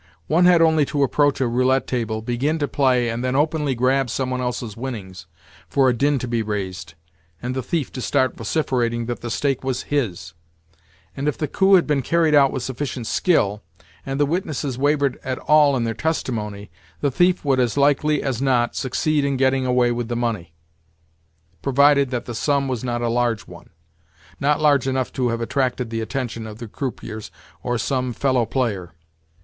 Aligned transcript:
One 0.25 0.45
had 0.45 0.63
only 0.63 0.83
to 0.85 1.03
approach 1.03 1.39
a 1.41 1.47
roulette 1.47 1.85
table, 1.85 2.23
begin 2.23 2.57
to 2.57 2.67
play, 2.67 3.07
and 3.07 3.23
then 3.23 3.35
openly 3.35 3.75
grab 3.75 4.09
some 4.09 4.31
one 4.31 4.41
else's 4.41 4.75
winnings, 4.75 5.27
for 5.69 5.89
a 5.89 5.93
din 5.93 6.17
to 6.17 6.27
be 6.27 6.41
raised, 6.41 6.95
and 7.39 7.55
the 7.55 7.61
thief 7.61 7.91
to 7.91 8.01
start 8.01 8.35
vociferating 8.35 9.05
that 9.05 9.19
the 9.21 9.29
stake 9.29 9.63
was 9.63 9.83
his; 9.83 10.33
and, 11.15 11.27
if 11.27 11.37
the 11.37 11.47
coup 11.47 11.75
had 11.75 11.85
been 11.85 12.01
carried 12.01 12.33
out 12.33 12.51
with 12.51 12.63
sufficient 12.63 13.05
skill, 13.05 13.61
and 14.03 14.19
the 14.19 14.25
witnesses 14.25 14.75
wavered 14.75 15.19
at 15.23 15.37
all 15.37 15.77
in 15.77 15.83
their 15.83 15.93
testimony, 15.93 16.71
the 17.01 17.11
thief 17.11 17.45
would 17.45 17.59
as 17.59 17.77
likely 17.77 18.23
as 18.23 18.41
not 18.41 18.75
succeed 18.75 19.23
in 19.23 19.37
getting 19.37 19.67
away 19.67 19.91
with 19.91 20.07
the 20.07 20.15
money, 20.15 20.51
provided 21.61 22.09
that 22.09 22.25
the 22.25 22.33
sum 22.33 22.67
was 22.67 22.83
not 22.83 23.03
a 23.03 23.07
large 23.07 23.41
one—not 23.45 24.59
large 24.59 24.87
enough 24.87 25.13
to 25.13 25.29
have 25.29 25.41
attracted 25.41 25.91
the 25.91 26.01
attention 26.01 26.47
of 26.47 26.57
the 26.57 26.67
croupiers 26.67 27.29
or 27.61 27.77
some 27.77 28.13
fellow 28.13 28.47
player. 28.47 28.93